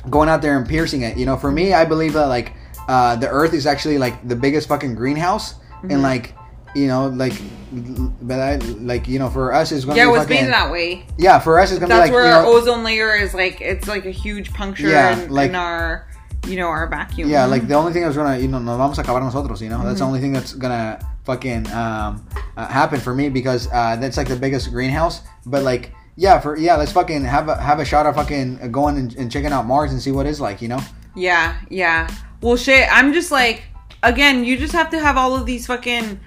[0.08, 1.16] going out there and piercing it.
[1.18, 2.54] You know, for me, I believe that like
[2.88, 5.90] uh, the Earth is actually like the biggest fucking greenhouse, Mm-hmm.
[5.90, 6.32] and like
[6.74, 7.32] you know, like,
[8.22, 10.52] but I like you know, for us it's gonna Yeah, it be was fucking, made
[10.52, 11.06] that way.
[11.18, 13.34] yeah, for us it's gonna That's be like where you our know, ozone layer is
[13.34, 16.06] like it's like a huge puncture Yeah, in, like- in our
[16.46, 17.28] you know our vacuum.
[17.28, 19.68] yeah, like the only thing that's gonna you know nos vamos a acabar nosotros, you
[19.68, 20.08] know, that's the Mm-hmm.
[20.08, 24.36] only thing that's gonna fucking um, uh, happen for me because uh, that's like the
[24.36, 25.92] biggest greenhouse, but like.
[26.18, 29.30] Yeah, for yeah, let's fucking have a have a shot of fucking going and, and
[29.30, 30.80] checking out Mars and see what it's like, you know.
[31.14, 32.08] Yeah, yeah.
[32.40, 32.88] Well, shit.
[32.90, 33.64] I'm just like,
[34.02, 36.18] again, you just have to have all of these fucking,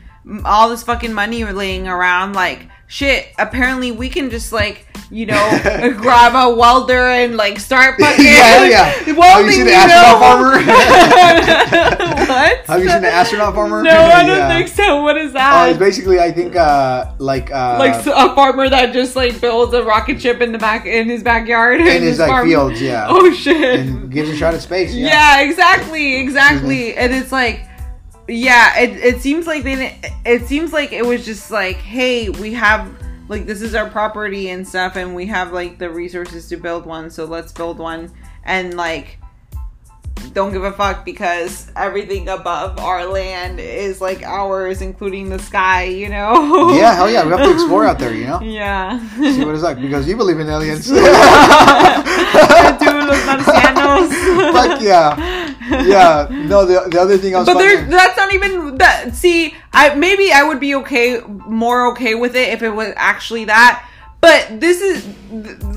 [0.45, 2.33] all this fucking money laying around.
[2.33, 3.27] Like, shit.
[3.37, 8.25] Apparently, we can just like, you know, grab a welder and like start fucking.
[8.25, 8.85] Yeah, yeah.
[9.29, 12.25] Have you seen the astronaut know?
[12.27, 12.57] what?
[12.67, 13.83] Have you seen the astronaut farmer?
[13.83, 14.47] No, I don't Yeah.
[14.49, 15.01] think so.
[15.01, 15.69] What is Oh, that?
[15.69, 19.83] it's basically I think uh like uh like a farmer that just like builds a
[19.83, 23.07] rocket ship in the back in his backyard in his like farm- fields, yeah.
[23.09, 23.79] Oh shit!
[23.79, 24.93] and gives a shot at space.
[24.93, 25.07] Yeah.
[25.07, 26.95] Yeah, exactly, exactly.
[26.95, 27.61] And it's like,
[28.29, 32.29] yeah, it, it seems like they didn't, it seems like it was just like, hey,
[32.29, 32.89] we have
[33.27, 36.85] like this is our property and stuff, and we have like the resources to build
[36.85, 38.11] one, so let's build one,
[38.43, 39.17] and like.
[40.33, 45.85] Don't give a fuck because everything above our land is like ours, including the sky,
[45.85, 46.71] you know?
[46.75, 48.39] Yeah, hell yeah, we have to explore out there, you know?
[48.43, 48.99] Yeah.
[49.15, 50.87] See what it's like because you believe in aliens.
[53.07, 54.09] Los marcianos.
[54.53, 55.55] Fuck yeah.
[55.69, 56.27] Yeah.
[56.47, 59.53] No, the, the other thing I was but there fucking- that's not even that see
[59.73, 63.85] i maybe i would be okay more okay with it if it was actually that
[64.21, 65.05] but this is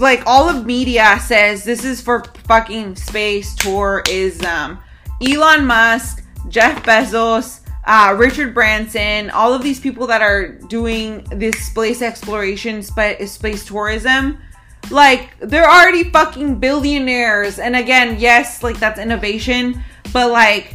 [0.01, 4.79] like all of media says this is for fucking space tourism
[5.21, 11.59] elon musk jeff bezos uh, richard branson all of these people that are doing this
[11.67, 14.39] space exploration spa- space tourism
[14.91, 20.75] like they're already fucking billionaires and again yes like that's innovation but like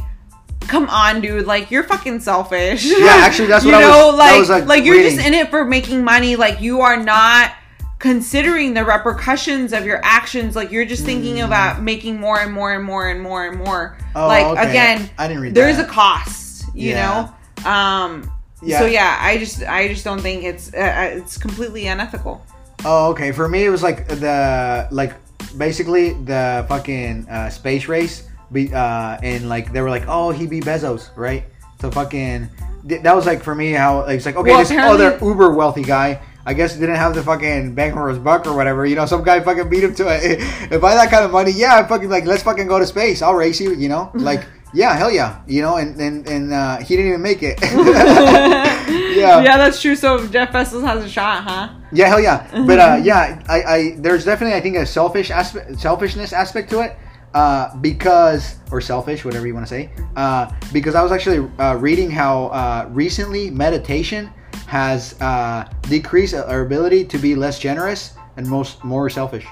[0.66, 4.16] come on dude like you're fucking selfish Yeah, actually, that's you what I know was-
[4.16, 6.96] that like was, like, like you're just in it for making money like you are
[7.02, 7.52] not
[7.98, 12.72] considering the repercussions of your actions like you're just thinking about making more and more
[12.72, 14.22] and more and more and more Mm.
[14.24, 14.70] Oh, like okay.
[14.70, 15.86] again I didn't read there's that.
[15.86, 17.30] a cost you Yeah.
[17.64, 18.30] know um
[18.62, 18.78] Yeah.
[18.80, 22.44] so yeah i just i just don't think it's uh, uh, it's completely unethical
[22.84, 23.32] Oh, okay.
[23.32, 25.14] For me, it was like the like
[25.56, 28.28] basically the fucking uh, space race.
[28.50, 31.44] Be uh, and like they were like, oh, he beat Bezos, right?
[31.80, 32.48] So fucking
[32.88, 35.52] th- that was like for me how like, it's like okay, Well, this other uber
[35.52, 36.20] wealthy guy.
[36.46, 38.86] I guess didn't have the fucking his buck or whatever.
[38.86, 40.38] You know, some guy fucking beat him to it.
[40.72, 42.86] If I had that kind of money, yeah, I'm fucking like, let's fucking go to
[42.86, 43.20] space.
[43.20, 43.74] I'll race you.
[43.74, 45.40] You know, like yeah, hell yeah.
[45.46, 47.58] You know, and and and uh, he didn't even make it.
[49.18, 49.40] yeah.
[49.42, 52.48] yeah that's true so jeff bezos has a shot huh Yeah, hell yeah.
[52.66, 56.80] But uh, yeah, I, I there's definitely I think a selfish aspect, selfishness aspect to
[56.80, 56.96] it,
[57.34, 59.90] uh, because or selfish, whatever you want to say.
[60.16, 64.30] Uh, because I was actually uh, reading how uh, recently meditation
[64.66, 69.46] has uh, decreased our ability to be less generous and most more selfish.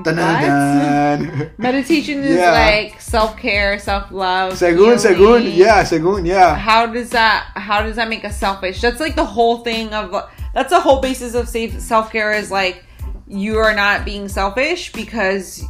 [0.00, 1.50] Dun, dun, dun.
[1.58, 2.52] Meditation is Yeah.
[2.52, 4.54] like self care, self love.
[4.54, 6.54] Según, según, yeah, según, yeah.
[6.54, 7.50] How does that?
[7.56, 8.80] How does that make us selfish?
[8.80, 10.30] That's like the whole thing of.
[10.54, 12.84] That's the whole basis of safe self care is like
[13.28, 15.62] you are not being selfish because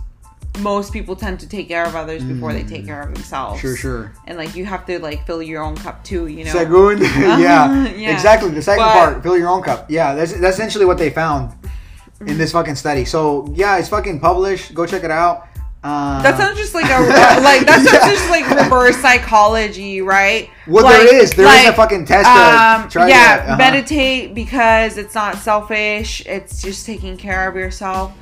[0.61, 3.59] most people tend to take care of others before they take care of themselves.
[3.59, 3.63] Mm.
[3.63, 4.13] Sure, sure.
[4.27, 6.29] And like you have to like fill your own cup too.
[6.29, 6.53] You know.
[6.53, 7.01] Según,
[7.41, 8.11] yeah, yeah.
[8.13, 8.51] exactly.
[8.51, 9.91] The second But- part, fill your own cup.
[9.91, 11.53] Yeah, that's that's essentially what they found
[12.27, 13.05] in this fucking study.
[13.05, 14.75] So yeah, it's fucking published.
[14.75, 15.49] Go check it out.
[15.85, 16.99] Uh, That sounds just like a
[17.43, 20.49] like that sounds just like reverse psychology, right?
[20.69, 21.33] Well, like, there is.
[21.33, 23.57] There is a fucking test to Um, try yeah, uh-huh.
[23.57, 26.25] meditate because it's not selfish.
[26.27, 28.13] It's just taking care of yourself.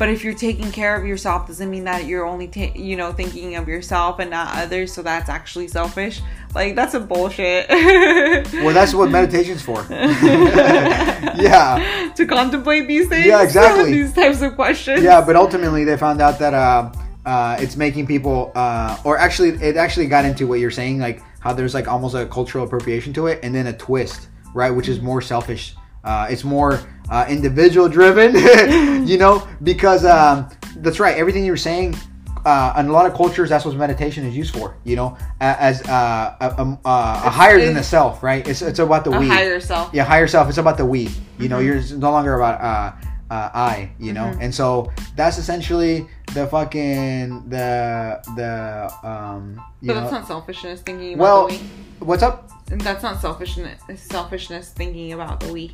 [0.00, 3.12] But if you're taking care of yourself, doesn't mean that you're only ta- you know
[3.12, 4.94] thinking of yourself and not others.
[4.94, 6.22] So that's actually selfish.
[6.54, 7.68] Like that's a bullshit.
[8.64, 9.84] Well, that's what meditation's for.
[9.90, 13.26] yeah, to contemplate these things.
[13.26, 13.92] Yeah, exactly.
[13.92, 15.02] these types of questions.
[15.02, 15.20] yeah.
[15.20, 16.90] But ultimately, they found out that uh,
[17.26, 21.20] uh, it's making people, uh, or actually, it actually got into what you're saying, like
[21.40, 24.88] how there's like almost a cultural appropriation to it, and then a twist, right, which
[24.88, 28.34] is more selfish uh, it's more uh, individual driven.
[29.06, 31.16] you know, because um, that's right.
[31.16, 31.94] Everything you were saying.
[32.42, 34.74] Uh, in a lot of cultures, that's what meditation is used for.
[34.82, 38.48] You know, as uh, a, a, a, a higher than the self, right?
[38.48, 39.28] It's it's about the a we.
[39.28, 39.90] higher self.
[39.92, 40.48] Yeah, higher self.
[40.48, 41.10] It's about the we.
[41.38, 41.64] You know, Mhm.
[41.90, 42.92] you're no longer about uh,
[43.30, 43.90] uh, I.
[43.98, 44.38] You know, Mhm.
[44.40, 49.60] and so that's essentially the fucking the the um.
[49.82, 52.06] You But know, that's not selfishness thinking about well, the we.
[52.06, 52.48] what's up?
[52.68, 53.82] That's not selfishness.
[53.96, 55.72] Selfishness thinking about the we.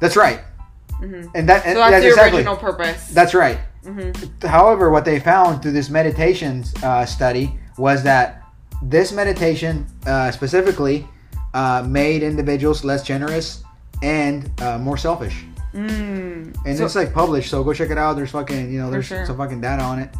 [0.00, 0.40] That's right,
[0.98, 3.08] hmm and that So and that's that's the exactly original purpose.
[3.08, 3.58] that's right.
[3.84, 4.10] hmm
[4.46, 8.42] However, what they found through this meditation uh, study was that
[8.82, 11.06] this meditation uh, specifically
[11.54, 13.62] uh, made individuals less generous
[14.02, 15.44] and uh, more selfish.
[15.74, 16.54] Mm.
[16.66, 18.14] And So- it's like published, so go check it out.
[18.16, 19.24] There's fucking, you know, there's sure.
[19.26, 20.10] some fucking data on it.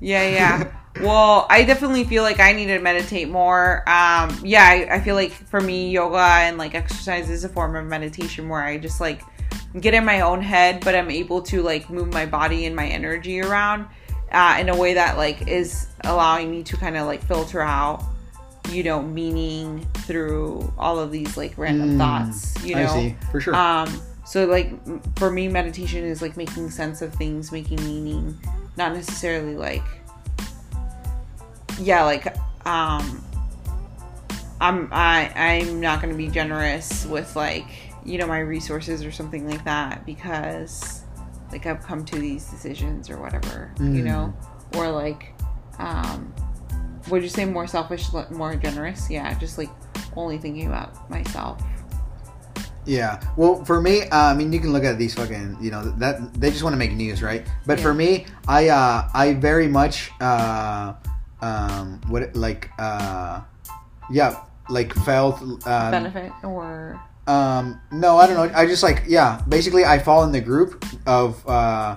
[0.00, 0.72] Yeah, yeah.
[1.02, 3.88] well, I definitely feel like I need to meditate more.
[3.88, 7.76] Um, yeah, I, I feel like for me, yoga and like exercise is a form
[7.76, 9.20] of meditation where I just like
[9.78, 12.86] get in my own head, but I'm able to like move my body and my
[12.86, 13.86] energy around
[14.32, 18.02] uh, in a way that like is allowing me to kind of like filter out,
[18.70, 22.62] you know, meaning through all of these like random Mm, thoughts.
[22.64, 23.54] You know, I see, for sure.
[23.54, 24.72] um, so like
[25.16, 28.36] for me, meditation is like making sense of things, making meaning,
[28.76, 29.82] not necessarily like
[31.80, 32.26] yeah, like
[32.66, 33.24] um,
[34.60, 37.66] I'm I I'm not gonna be generous with like
[38.04, 41.02] you know my resources or something like that because
[41.52, 44.04] like I've come to these decisions or whatever, you Mm.
[44.04, 44.34] know,
[44.76, 45.34] or like
[45.78, 46.32] um,
[47.08, 49.10] would you say more selfish, more generous?
[49.10, 49.70] Yeah, just like
[50.16, 51.60] only thinking about myself.
[52.86, 53.20] Yeah.
[53.36, 56.34] Well, for me, uh, I mean, you can look at these fucking, you know, that
[56.34, 57.46] they just want to make news, right?
[57.66, 57.82] But Yeah.
[57.84, 60.94] for me, I, uh, I very much, uh,
[61.42, 63.40] um, what, like, uh,
[64.10, 64.36] yeah,
[64.68, 68.48] like felt, um, Benefit or um, no, I don't know.
[68.60, 71.96] I just like, yeah, basically, I fall in the group of, uh,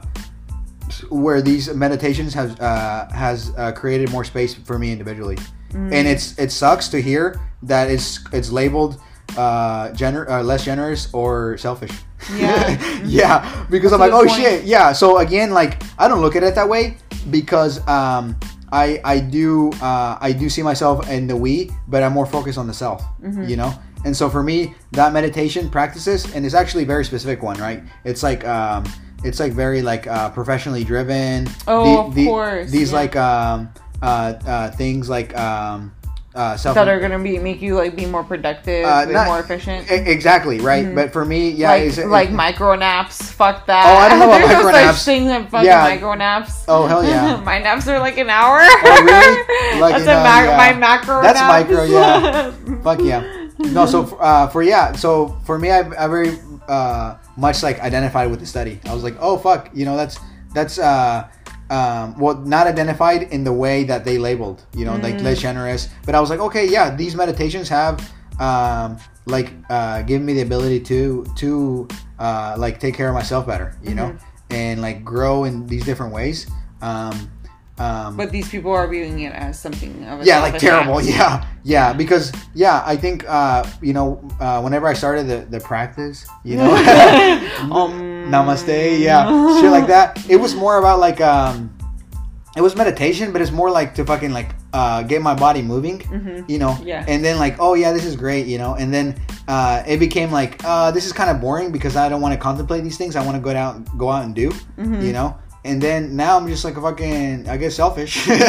[1.10, 5.38] where these meditations has uh, has uh, created more space for me individually,
[5.74, 5.90] Mm.
[5.92, 9.02] and it's it sucks to hear that it's it's labeled
[9.38, 11.90] uh, gener- uh less generous or selfish.
[12.38, 12.78] Yeah.
[13.20, 14.38] yeah, because That's I'm like, oh point.
[14.38, 14.94] shit, yeah.
[14.94, 16.98] So again, like I don't look at it that way
[17.32, 18.36] because um,
[18.72, 22.60] I I do uh, I do see myself in the we, but I'm more focused
[22.62, 23.02] on the self.
[23.24, 23.50] Mhm.
[23.50, 23.74] You know,
[24.06, 27.82] and so for me, that meditation practices, and it's actually a very specific one, right?
[28.04, 28.84] It's like um,
[29.24, 31.48] it's like very like uh, professionally driven.
[31.68, 32.98] Oh, of course, These yeah.
[32.98, 33.70] like um,
[34.02, 35.94] uh, uh, things like um,
[36.36, 36.74] uh, self.
[36.76, 39.86] that are gonna be make you like be more productive Uh, and not- more efficient.
[39.90, 40.96] Exactly right, Mhm.
[40.96, 43.32] but for me, yeah, like it's, like micro naps.
[43.32, 43.86] Fuck that.
[43.86, 44.98] Oh, I don't know about There's micro no naps.
[44.98, 45.82] such thing as fucking Yeah.
[45.84, 46.66] micro naps.
[46.68, 47.38] Oh, hell yeah.
[47.46, 48.60] my naps are like an hour.
[48.62, 49.80] Oh, really?
[49.80, 50.58] Like That's a mac- yeah.
[50.58, 51.22] my macro.
[51.22, 51.70] That's naps.
[51.70, 52.52] micro, yeah.
[52.84, 53.43] Fuck yeah.
[53.60, 56.38] No, so uh, for yeah, so for me, I, I very
[56.68, 58.80] uh, much like identified with the study.
[58.86, 60.18] I was like, oh fuck, you know, that's
[60.54, 61.28] that's uh,
[61.70, 65.24] um, well, not identified in the way that they labeled, you know, like Mm.
[65.24, 65.90] less generous.
[66.06, 68.00] But I was like, okay, yeah, these meditations have
[68.40, 71.88] um, like uh, given me the ability to to
[72.20, 74.54] uh, like take care of myself better, you know, Mm-hmm.
[74.56, 76.48] and like grow in these different ways.
[76.82, 77.32] Um,
[77.84, 81.08] um, But these people are viewing it as something of a yeah like terrible act.
[81.08, 84.08] yeah yeah because yeah i think uh you know
[84.40, 86.72] uh whenever i started the the practice you know
[87.78, 87.94] Um,
[88.32, 89.26] namaste yeah
[89.60, 91.70] shit like that it was more about like um
[92.56, 96.00] it was meditation but it's more like to fucking like uh get my body moving
[96.00, 96.48] Mhm.
[96.50, 97.06] you know Yeah.
[97.08, 99.16] and then like oh yeah this is great you know and then
[99.48, 102.40] uh it became like uh this is kind of boring because i don't want to
[102.40, 105.02] contemplate these things i want to go out go out and do Mhm.
[105.04, 108.38] you know and then now i'm just like a fucking i guess selfish Guru.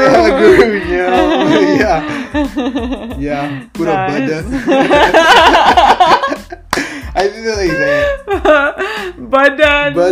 [0.00, 1.48] yeah guru you know?
[1.80, 2.00] yeah
[3.18, 4.42] yeah put up Nice.
[4.42, 4.54] buddha
[7.16, 8.04] I think that's how you say.
[9.14, 9.94] Buddha, Buddha.
[9.94, 10.02] no.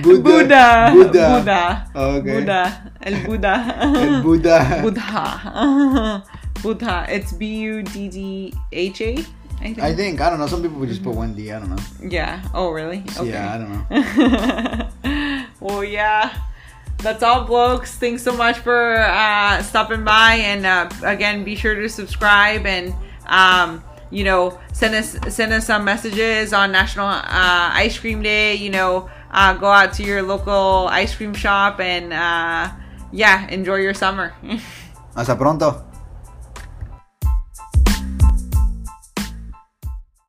[0.00, 0.90] Buddha.
[1.36, 1.84] Buddha.
[1.94, 2.32] Okay.
[2.40, 2.62] Buddha.
[3.02, 3.54] El Buddha.
[4.00, 4.78] El Buddha.
[4.80, 6.24] Buddha.
[6.62, 7.04] Buddha.
[7.10, 9.18] It's B U D D H A.
[9.60, 9.78] I think.
[9.78, 10.46] I think I don't know.
[10.46, 11.52] Some people would just put one D.
[11.52, 11.82] I don't know.
[12.02, 12.42] Yeah.
[12.54, 13.04] Oh, really?
[13.16, 13.30] Okay.
[13.30, 15.46] Yeah, I don't know.
[15.60, 16.34] well, yeah.
[16.98, 17.94] That's all, blokes.
[17.94, 22.94] Thanks so much for uh, stopping by, and uh, again, be sure to subscribe and
[23.26, 28.54] um, you know send us send us some messages on National uh, Ice Cream Day.
[28.54, 32.70] You know, uh, go out to your local ice cream shop and uh,
[33.12, 34.34] yeah, enjoy your summer.
[35.14, 35.89] Hasta pronto.